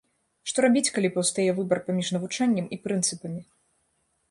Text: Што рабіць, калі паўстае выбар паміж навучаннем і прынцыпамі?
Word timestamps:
Што 0.51 0.63
рабіць, 0.65 0.89
калі 0.95 1.11
паўстае 1.17 1.45
выбар 1.59 1.83
паміж 1.91 2.07
навучаннем 2.17 2.73
і 2.77 2.83
прынцыпамі? 2.87 3.41